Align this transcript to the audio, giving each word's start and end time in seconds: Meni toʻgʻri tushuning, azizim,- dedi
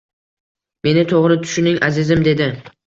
Meni 0.87 1.03
toʻgʻri 1.13 1.39
tushuning, 1.45 1.81
azizim,- 1.91 2.27
dedi 2.31 2.55